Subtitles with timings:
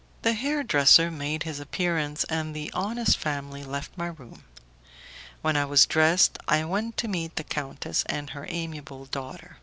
[0.23, 4.45] The hair dresser made his appearance, and the honest family left my room.
[5.43, 9.57] When I was dressed I went to meet the countess and her amiable daughter.